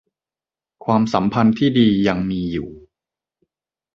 [0.85, 2.69] ความสัมพันธ์ที่ดียังมีอยู่